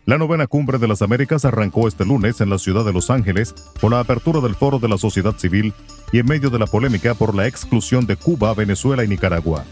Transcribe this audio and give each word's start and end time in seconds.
La 0.04 0.18
novena 0.18 0.48
cumbre 0.48 0.78
de 0.78 0.88
las 0.88 1.00
Américas 1.00 1.44
arrancó 1.44 1.86
este 1.86 2.04
lunes 2.04 2.40
en 2.40 2.50
la 2.50 2.58
ciudad 2.58 2.84
de 2.84 2.92
Los 2.92 3.08
Ángeles 3.08 3.54
con 3.80 3.92
la 3.92 4.00
apertura 4.00 4.40
del 4.40 4.56
foro 4.56 4.80
de 4.80 4.88
la 4.88 4.98
sociedad 4.98 5.36
civil 5.36 5.72
y 6.10 6.18
en 6.18 6.26
medio 6.26 6.50
de 6.50 6.58
la 6.58 6.66
polémica 6.66 7.14
por 7.14 7.36
la 7.36 7.46
exclusión 7.46 8.04
de 8.04 8.16
Cuba, 8.16 8.52
Venezuela 8.52 9.04
y 9.04 9.08
Nicaragua. 9.08 9.64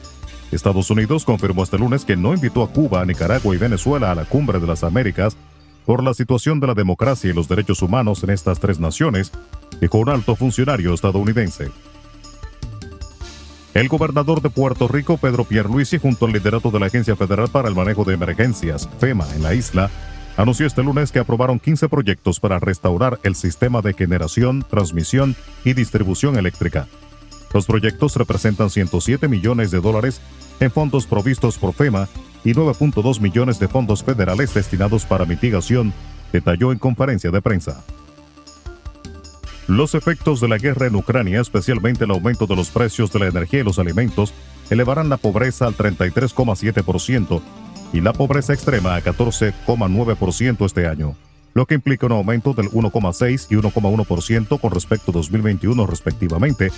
Estados 0.53 0.89
Unidos 0.91 1.25
confirmó 1.25 1.65
este 1.65 1.79
lunes 1.79 2.05
que 2.05 2.17
no 2.17 2.33
invitó 2.33 2.63
a 2.63 2.71
Cuba, 2.71 3.05
Nicaragua 3.05 3.55
y 3.55 3.59
Venezuela 3.59 4.13
a 4.13 4.15
la 4.15 4.25
cumbre 4.25 4.61
de 4.61 4.67
las 4.69 4.85
Américas 4.85 5.37
por 5.85 6.03
la 6.05 6.15
situación 6.15 6.61
de 6.61 6.69
la 6.69 6.75
democracia 6.75 7.31
y 7.31 7.33
los 7.33 7.49
derechos 7.49 7.83
humanos 7.83 8.23
en 8.23 8.31
estas 8.31 8.61
tres 8.61 8.79
naciones, 8.79 9.33
dijo 9.81 9.99
un 9.99 10.11
alto 10.11 10.37
funcionario 10.37 10.95
estadounidense. 10.95 11.71
El 13.73 13.89
gobernador 13.89 14.43
de 14.43 14.51
Puerto 14.51 14.89
Rico, 14.89 15.17
Pedro 15.17 15.45
Pierluisi, 15.45 15.99
junto 15.99 16.27
al 16.27 16.33
liderato 16.33 16.73
de 16.73 16.81
la 16.81 16.87
Agencia 16.87 17.15
Federal 17.15 17.49
para 17.49 17.69
el 17.69 17.77
Manejo 17.77 18.05
de 18.05 18.15
Emergencias, 18.15 18.89
FEMA, 18.99 19.25
en 19.37 19.45
la 19.45 19.55
isla, 19.55 19.91
anunció 20.37 20.67
este 20.67 20.83
lunes 20.83 21.13
que 21.13 21.21
aprobaron 21.21 21.61
15 21.61 21.89
proyectos 21.89 22.41
para 22.41 22.59
restaurar 22.59 23.21
el 23.23 23.37
sistema 23.37 23.81
de 23.81 23.95
generación, 23.95 24.65
transmisión 24.69 25.37
y 25.65 25.75
distribución 25.75 26.37
eléctrica. 26.37 26.89
Los 27.55 27.67
proyectos 27.67 28.17
representan 28.17 28.71
107 28.71 29.29
millones 29.29 29.71
de 29.71 29.81
dólares 29.81 30.21
en 30.59 30.73
fondos 30.73 31.07
provistos 31.07 31.57
por 31.57 31.73
FEMA 31.73 32.09
y 32.45 32.55
9.2 32.55 33.21
millones 33.21 33.61
de 33.61 33.69
fondos 33.69 34.03
federales 34.03 34.53
destinados 34.53 35.05
para 35.05 35.27
mitigación, 35.27 35.93
detalló 36.33 36.73
en 36.73 36.79
conferencia 36.79 37.31
de 37.31 37.41
prensa. 37.41 37.85
Los 39.71 39.95
efectos 39.95 40.41
de 40.41 40.49
la 40.49 40.59
guerra 40.59 40.89
en 40.89 40.97
Ucrania, 40.97 41.41
especialmente 41.41 42.03
el 42.03 42.11
aumento 42.11 42.49
de 42.49 42.57
los 42.57 42.71
precios 42.71 43.13
de 43.13 43.21
la 43.21 43.29
energía 43.29 43.61
y 43.61 43.63
los 43.63 43.79
alimentos, 43.79 44.35
elevarán 44.69 45.09
la 45.09 45.17
pobreza 45.17 45.69
al 45.69 45.77
33,7% 45.77 47.41
y 47.93 48.01
la 48.01 48.13
pobreza 48.13 48.53
extrema 48.53 48.97
a 48.97 49.01
14,9% 49.01 50.67
este 50.67 50.89
año, 50.89 51.15
lo 51.55 51.67
que 51.67 51.77
implica 51.77 52.07
un 52.07 52.13
aumento 52.13 52.53
del 52.53 52.69
1,6 52.71 53.47
y 53.49 53.55
1,1% 53.55 54.61
con 54.61 54.73
respecto 54.73 55.13
a 55.13 55.15
2021 55.15 55.87
respectivamente, 55.87 56.73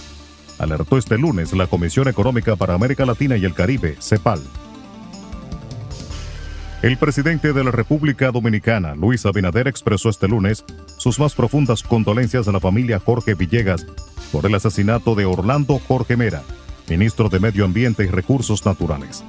alertó 0.59 0.98
este 0.98 1.16
lunes 1.16 1.54
la 1.54 1.69
Comisión 1.69 2.09
Económica 2.09 2.56
para 2.56 2.74
América 2.74 3.06
Latina 3.06 3.38
y 3.38 3.47
el 3.47 3.54
Caribe, 3.54 3.97
CEPAL. 4.03 4.42
El 6.82 6.97
presidente 6.97 7.53
de 7.53 7.62
la 7.62 7.70
República 7.70 8.32
Dominicana, 8.32 8.97
Luis 8.97 9.25
Abinader, 9.25 9.69
expresó 9.69 10.09
este 10.09 10.26
lunes 10.26 10.65
sus 10.98 11.20
más 11.20 11.32
profundas 11.32 11.81
condolencias 11.84 12.48
a 12.48 12.53
la 12.53 12.59
familia 12.59 12.98
Jorge 12.98 13.34
Villegas 13.34 13.87
por 14.32 14.47
el 14.47 14.54
asesinato 14.56 15.15
de 15.15 15.25
Orlando 15.25 15.78
Jorge 15.78 16.16
Mera, 16.16 16.42
ministro 16.88 17.28
de 17.28 17.38
Medio 17.38 17.65
Ambiente 17.65 18.03
y 18.03 18.09
Recursos 18.09 18.66
Naturales. 18.66 19.22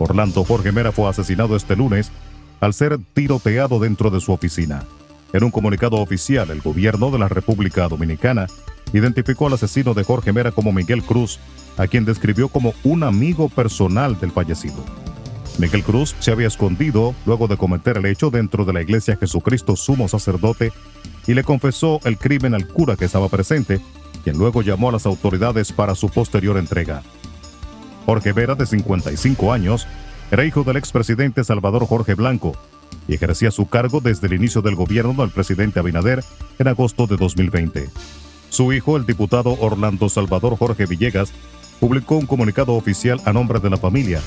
Orlando 0.00 0.42
Jorge 0.42 0.72
Mera 0.72 0.90
fue 0.90 1.08
asesinado 1.08 1.54
este 1.54 1.76
lunes 1.76 2.10
al 2.58 2.74
ser 2.74 2.98
tiroteado 3.14 3.78
dentro 3.78 4.10
de 4.10 4.20
su 4.20 4.32
oficina. 4.32 4.82
En 5.32 5.44
un 5.44 5.52
comunicado 5.52 5.98
oficial, 5.98 6.50
el 6.50 6.60
gobierno 6.60 7.12
de 7.12 7.20
la 7.20 7.28
República 7.28 7.86
Dominicana 7.86 8.48
identificó 8.92 9.46
al 9.46 9.52
asesino 9.52 9.94
de 9.94 10.02
Jorge 10.02 10.32
Mera 10.32 10.50
como 10.50 10.72
Miguel 10.72 11.04
Cruz, 11.04 11.38
a 11.76 11.86
quien 11.86 12.04
describió 12.04 12.48
como 12.48 12.74
un 12.82 13.04
amigo 13.04 13.48
personal 13.48 14.18
del 14.18 14.32
fallecido. 14.32 14.84
Miguel 15.60 15.84
Cruz 15.84 16.16
se 16.20 16.32
había 16.32 16.46
escondido 16.46 17.14
luego 17.26 17.46
de 17.46 17.58
cometer 17.58 17.98
el 17.98 18.06
hecho 18.06 18.30
dentro 18.30 18.64
de 18.64 18.72
la 18.72 18.80
iglesia 18.80 19.18
Jesucristo 19.18 19.76
Sumo 19.76 20.08
Sacerdote 20.08 20.72
y 21.26 21.34
le 21.34 21.44
confesó 21.44 22.00
el 22.04 22.16
crimen 22.16 22.54
al 22.54 22.66
cura 22.66 22.96
que 22.96 23.04
estaba 23.04 23.28
presente, 23.28 23.78
quien 24.24 24.38
luego 24.38 24.62
llamó 24.62 24.88
a 24.88 24.92
las 24.92 25.04
autoridades 25.04 25.70
para 25.70 25.94
su 25.94 26.08
posterior 26.08 26.56
entrega. 26.56 27.02
Jorge 28.06 28.32
Vera, 28.32 28.54
de 28.54 28.64
55 28.64 29.52
años, 29.52 29.86
era 30.30 30.46
hijo 30.46 30.64
del 30.64 30.78
expresidente 30.78 31.44
Salvador 31.44 31.86
Jorge 31.86 32.14
Blanco 32.14 32.56
y 33.06 33.14
ejercía 33.14 33.50
su 33.50 33.68
cargo 33.68 34.00
desde 34.00 34.28
el 34.28 34.32
inicio 34.32 34.62
del 34.62 34.76
gobierno 34.76 35.12
del 35.12 35.30
presidente 35.30 35.78
Abinader 35.78 36.24
en 36.58 36.68
agosto 36.68 37.06
de 37.06 37.18
2020. 37.18 37.90
Su 38.48 38.72
hijo, 38.72 38.96
el 38.96 39.04
diputado 39.04 39.58
Orlando 39.60 40.08
Salvador 40.08 40.56
Jorge 40.56 40.86
Villegas, 40.86 41.32
publicó 41.80 42.16
un 42.16 42.26
comunicado 42.26 42.74
oficial 42.74 43.20
a 43.26 43.32
nombre 43.34 43.60
de 43.60 43.68
la 43.68 43.76
familia, 43.76 44.20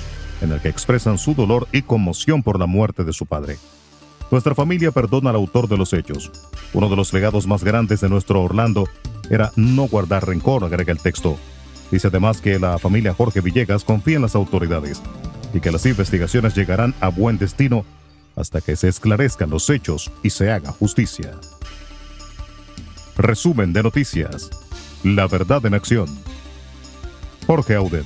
en 0.43 0.51
el 0.51 0.61
que 0.61 0.69
expresan 0.69 1.17
su 1.17 1.33
dolor 1.33 1.67
y 1.71 1.81
conmoción 1.81 2.43
por 2.43 2.59
la 2.59 2.67
muerte 2.67 3.03
de 3.03 3.13
su 3.13 3.25
padre. 3.25 3.57
Nuestra 4.29 4.53
familia 4.53 4.91
perdona 4.91 5.29
al 5.29 5.37
autor 5.37 5.67
de 5.67 5.77
los 5.77 5.93
hechos. 5.93 6.31
Uno 6.73 6.89
de 6.89 6.95
los 6.95 7.13
legados 7.13 7.47
más 7.47 7.63
grandes 7.63 8.01
de 8.01 8.09
nuestro 8.09 8.41
Orlando 8.41 8.87
era 9.29 9.51
no 9.55 9.87
guardar 9.87 10.27
rencor, 10.27 10.63
agrega 10.63 10.91
el 10.91 10.99
texto. 10.99 11.37
Dice 11.91 12.07
además 12.07 12.41
que 12.41 12.59
la 12.59 12.77
familia 12.77 13.13
Jorge 13.13 13.41
Villegas 13.41 13.83
confía 13.83 14.17
en 14.17 14.23
las 14.23 14.35
autoridades 14.35 15.01
y 15.53 15.59
que 15.59 15.71
las 15.71 15.85
investigaciones 15.85 16.55
llegarán 16.55 16.93
a 16.99 17.09
buen 17.09 17.37
destino 17.37 17.85
hasta 18.35 18.61
que 18.61 18.75
se 18.75 18.87
esclarezcan 18.87 19.49
los 19.49 19.69
hechos 19.69 20.11
y 20.23 20.31
se 20.31 20.51
haga 20.51 20.71
justicia. 20.71 21.31
Resumen 23.15 23.71
de 23.73 23.83
noticias. 23.83 24.49
La 25.03 25.27
verdad 25.27 25.65
en 25.65 25.75
acción. 25.75 26.07
Jorge 27.45 27.75
Auden. 27.75 28.05